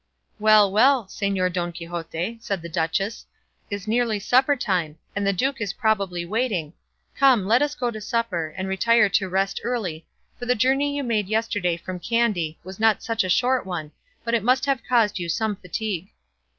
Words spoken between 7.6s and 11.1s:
us go to supper, and retire to rest early, for the journey you